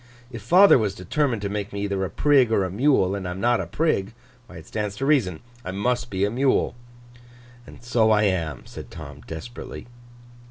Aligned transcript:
If 0.31 0.41
father 0.41 0.79
was 0.79 0.95
determined 0.95 1.43
to 1.43 1.47
make 1.49 1.71
me 1.71 1.83
either 1.83 2.03
a 2.03 2.09
Prig 2.09 2.51
or 2.51 2.65
a 2.65 2.71
Mule, 2.71 3.13
and 3.13 3.27
I 3.27 3.29
am 3.29 3.39
not 3.39 3.61
a 3.61 3.67
Prig, 3.67 4.13
why, 4.47 4.57
it 4.57 4.65
stands 4.65 4.95
to 4.95 5.05
reason, 5.05 5.41
I 5.63 5.69
must 5.69 6.09
be 6.09 6.25
a 6.25 6.31
Mule. 6.31 6.73
And 7.67 7.83
so 7.83 8.09
I 8.09 8.23
am,' 8.23 8.65
said 8.65 8.89
Tom, 8.89 9.21
desperately. 9.27 9.85